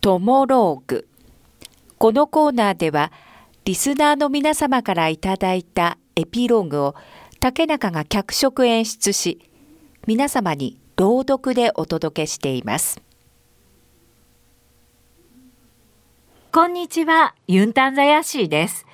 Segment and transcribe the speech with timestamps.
[0.00, 1.06] トモローグ。
[1.98, 3.12] このコーナーでは、
[3.66, 6.94] リスナーの皆様からいただいたエピローグを
[7.38, 9.50] 竹中が脚色演出し、
[10.06, 13.02] 皆様に朗読でお届けしています。
[16.50, 18.86] こんにちは、ユンタンザヤシーです。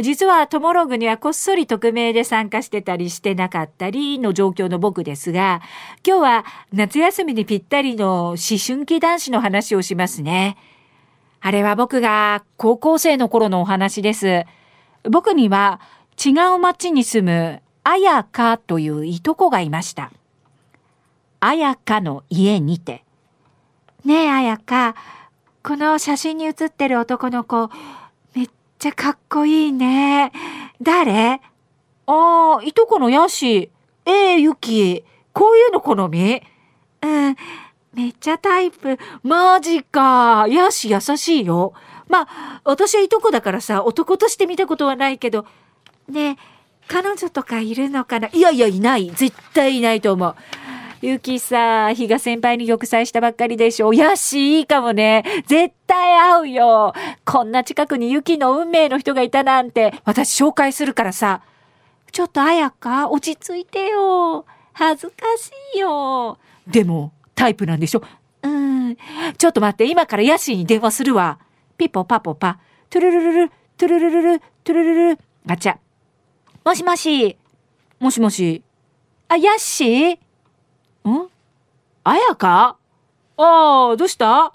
[0.00, 5.60] 実はトモログにはこっそり匿名で参加してたりしてなかったりの状況の僕ですが、
[6.06, 10.56] 今日は夏休みにぴったりの思春期男子の話をしますね。
[11.40, 14.44] あれは僕が高校生の頃のお話です。
[15.10, 15.80] 僕には
[16.24, 20.10] 違う町に住むあやかといういとこがいました。
[21.40, 23.04] あやかの家にて。
[24.04, 24.94] ねえあやか、
[25.62, 27.70] この写真に写ってる男の子、
[28.82, 30.32] ちゃかっこいいね。
[30.82, 31.40] 誰？
[32.06, 33.70] ああ、いとこのヤシ。
[34.04, 35.04] ええー、ユキ。
[35.32, 36.42] こういうの好み？
[37.00, 37.36] うん。
[37.94, 38.98] めっちゃタイプ。
[39.22, 40.46] マジか。
[40.48, 41.74] ヤシ優しいよ。
[42.08, 45.46] まあ、私はいとこだからさ、男として見たことはないけど。
[46.08, 46.36] ね
[46.88, 48.30] 彼女とかいるのかな？
[48.32, 49.12] いやいや、いない。
[49.12, 50.34] 絶対いないと思う。
[51.02, 53.92] ゆきさ、比嘉先輩に玉砕したばっかりでしょ。
[53.92, 55.24] やし、いいかもね。
[55.48, 56.94] 絶対会うよ。
[57.24, 61.42] こんな近くにゆきの運命の人がいたなんて、私紹介するからさ。
[62.12, 64.46] ちょっとあやか、落ち着いてよ。
[64.74, 66.38] 恥ずかしいよ。
[66.68, 68.04] でも、タイプなんでしょ
[68.42, 68.96] うん。
[69.36, 71.40] ちょっと待って、今からヤシに電話するわ。
[71.76, 72.60] ピポパポパ。
[72.90, 75.18] トゥルルルル、トゥルルルル、トゥルルル。
[75.46, 75.78] ガチャ。
[76.64, 77.36] もしもし。
[77.98, 78.62] もしもし。
[79.26, 79.84] あ、ヤッシ？
[80.12, 80.18] ー
[81.10, 81.28] ん？
[82.04, 82.76] あやか？
[83.36, 84.52] ああ、どうした？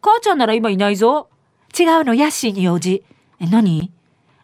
[0.00, 1.28] 母ちゃんなら今いないぞ。
[1.78, 3.04] 違うの、ヤッシーに用事。
[3.40, 3.90] え、何？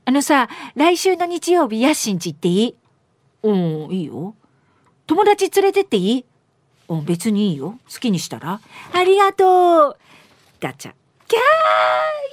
[0.04, 2.76] あのさ、来週の日曜日ヤッシンち行っていい？
[3.42, 4.34] うん、いいよ。
[5.06, 6.24] 友達連れてっていい？
[6.88, 7.78] うん、別にいいよ。
[7.92, 8.60] 好きにしたら。
[8.92, 9.96] ありがとう。
[10.60, 10.92] ガチャ。
[11.26, 11.42] キャー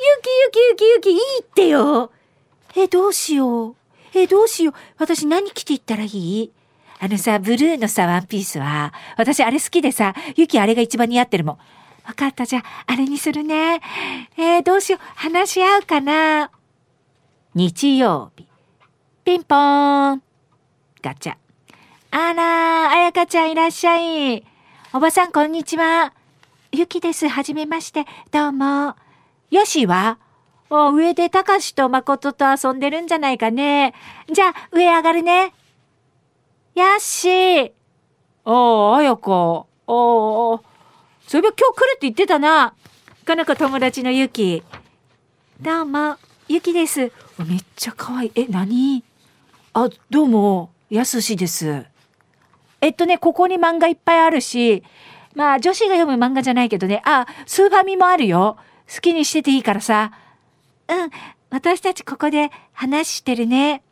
[0.03, 2.11] ゆきゆきゆきゆきいいってよ。
[2.75, 3.75] え、どうしよう。
[4.13, 4.73] え、どうしよう。
[4.97, 6.51] 私何着ていったらいい？
[7.03, 11.57] あのさ、ブルーのさ、ワンピースは、私あれ好きでさ、ユキあれが一番似合ってるもん。
[12.05, 13.81] わかった、じゃあ、あれにするね。
[14.37, 16.51] えー、どうしよう、話し合うかな。
[17.55, 18.47] 日曜日。
[19.23, 20.21] ピンポーン。
[21.01, 21.35] ガチャ。
[22.11, 24.45] あらあやかちゃんいらっしゃい。
[24.93, 26.13] おばさん、こんにちは。
[26.71, 27.27] ゆきです。
[27.27, 28.05] はじめまして。
[28.29, 28.95] どうも。
[29.49, 30.19] よしは？
[30.69, 33.95] 上でたかしとまことと遊んでるんじゃないかね。
[34.31, 35.53] じゃあ、上上がるね。
[36.81, 37.71] やっしー。
[38.43, 39.21] ああ、あやか。
[39.21, 39.65] ああ。
[39.85, 42.73] そういえば今日来るって言ってたな。
[43.23, 44.63] かなこ友達のゆき。
[45.61, 46.15] どうも、
[46.47, 47.11] ゆきです。
[47.37, 48.31] めっちゃ可愛い。
[48.33, 49.03] え、何？
[49.75, 51.85] あ、どうも、やすしです。
[52.81, 54.83] えっとね、ここに漫画いっぱいあるし、
[55.35, 58.57] まあ、女子が読む漫画じゃないけどね、あ、スーファミもあるよ。
[58.91, 60.13] 好きにしてていいからさ。
[60.87, 61.11] うん、
[61.51, 63.83] 私たちここで話してるね。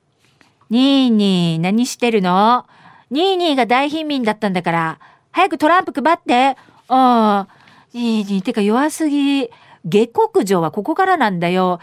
[0.71, 2.65] ニーニー、何してるの？
[3.11, 4.99] ニーニーが大貧民だったんだから、
[5.31, 6.57] 早くトランプ配って。
[6.87, 7.47] ああ、
[7.93, 9.49] ニーニー、てか弱すぎ。
[9.85, 11.79] 下克上はここからなんだよ。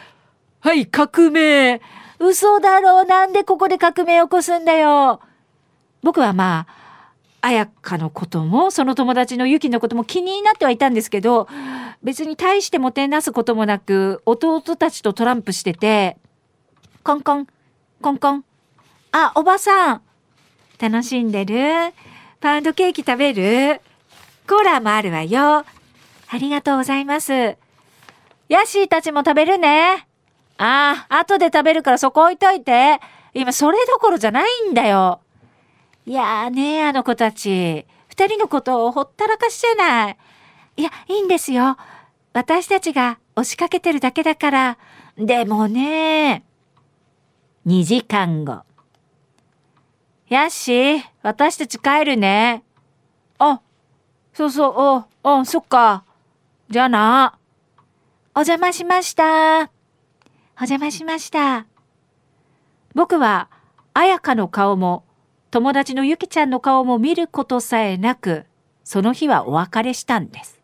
[0.61, 1.81] はい、革命。
[2.19, 3.05] 嘘だろう。
[3.05, 5.21] なんでここで革命を起こすんだよ。
[6.03, 11.49] 僕はまあ、綾香のことも、その友達のユキのことも気になってはいたんですけど、
[12.03, 16.17] 別に大してもてなすこともなく、弟たちとトランプしてて、
[17.03, 17.47] コンコン、
[18.03, 18.45] コンコン。
[19.13, 20.03] あ、おばさん。
[20.79, 21.93] 楽しんでる？
[22.41, 23.81] パウンドケーキ食べる？
[24.49, 25.65] コーラもあるわよ。
[26.29, 27.33] ありがとうございます。
[28.49, 30.07] ヤシーたちも食べるね。
[30.59, 33.01] ああ、後で食べるからそこ置いといて。
[33.35, 35.21] 今それどころじゃないんだよ。
[36.07, 37.87] いやーねあの子たち。
[38.09, 40.17] 二人のことをほったらかしじゃない。
[40.79, 41.77] いや、いいんですよ。
[42.33, 44.79] 私たちが押しかけてるだけだから。
[45.19, 46.45] でもね。
[47.67, 48.63] 2時間後。
[50.29, 52.65] やっし私たち帰るね。
[53.39, 53.61] あ、
[54.33, 54.75] そうそう、
[55.25, 56.05] お、お、そっか。
[56.69, 57.39] じゃあな。
[58.35, 59.71] お邪魔しました。
[60.59, 61.67] お邪魔しました。
[62.95, 63.49] 僕は、
[63.95, 65.05] 彩香の顔も、
[65.53, 68.47] 友達のゆきちゃんの顔も見ることさえなく、
[68.83, 70.61] その日はお別れしたんです。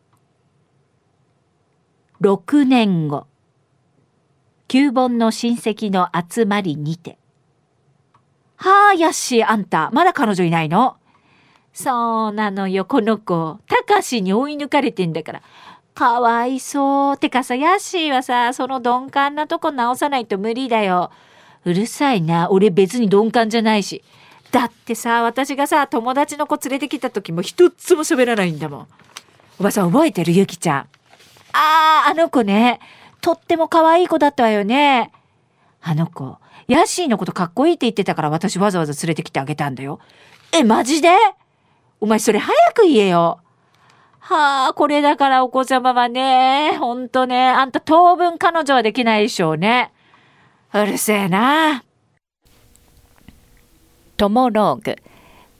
[2.21, 3.27] 6年後、
[4.67, 7.19] 旧本の親戚の集まりにて、
[8.63, 10.97] はあ、やっしー、あんた、まだ彼女いないの？
[11.73, 13.59] そうなのよ、この子。
[13.67, 15.43] たかしに追い抜かれてんだから。
[15.95, 17.19] かわいそう。
[17.19, 21.11] てかさ、ヤッシーはさ、その鈍感なとこ直さないと無理だよ。
[21.65, 22.51] うるさいな。
[22.51, 24.05] 俺別に鈍感じゃないし。
[24.53, 28.87] だってさ、私がさ、友達の子連れてきた時も一つも喋らないんだもん。
[29.59, 30.33] おばさん覚えてる？
[30.33, 30.79] ゆきちゃん。
[30.79, 30.87] あ
[32.07, 32.79] あ、あの子ね。
[33.21, 35.11] とっても可愛い子だったわよね。
[35.81, 36.37] あの子、
[36.73, 40.01] ヤッシーのことかっこいいって言ってたから私わざわざ連れてきてあげたんだよ。
[40.53, 41.11] え、マジで？
[42.01, 43.41] お前それ早く言えよ。
[44.21, 49.93] はあ、これだからお子様はね、ほんとね、あんた当分彼女はできないでしょうね。
[50.73, 51.85] うるせえな。
[54.17, 54.97] トモローグ。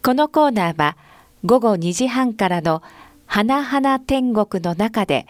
[0.03, 0.97] このコーナーは
[1.45, 2.83] 午後2時半からの
[3.27, 5.27] 花々天国の中で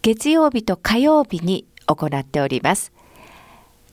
[0.00, 2.92] 月曜日と火曜日に行っております。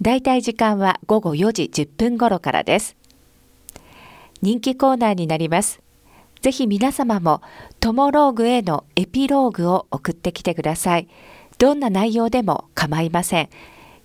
[0.02, 2.96] だいたい時間は午後4時10分頃からです。
[4.42, 5.82] 人気コーナーになります。
[6.42, 7.42] ぜひ皆様も
[7.80, 11.08] トモローグへのエピローグを送ってきてください。
[11.58, 13.50] どんな内容でも構いません。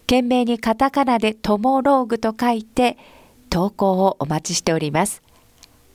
[0.02, 2.96] 懸命にカタカナでトモローグと書いて
[3.50, 5.22] 投稿をお待ちしております。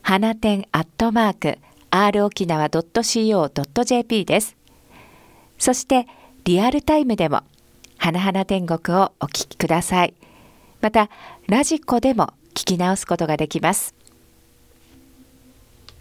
[0.02, 1.58] 花店アットマーク
[1.90, 4.56] r 沖縄 .co.jp です。
[5.58, 6.06] そして
[6.44, 7.42] リアルタイムでも
[8.06, 10.14] 花々天国をお聞きください。
[10.80, 11.10] また
[11.48, 13.96] ラジコでも聞き直すことができます。